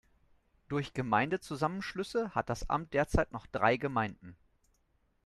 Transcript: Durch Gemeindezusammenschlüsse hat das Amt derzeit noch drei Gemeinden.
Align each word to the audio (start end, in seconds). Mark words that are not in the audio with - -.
Durch 0.67 0.95
Gemeindezusammenschlüsse 0.95 2.31
hat 2.33 2.49
das 2.49 2.67
Amt 2.71 2.95
derzeit 2.95 3.31
noch 3.31 3.45
drei 3.45 3.77
Gemeinden. 3.77 4.35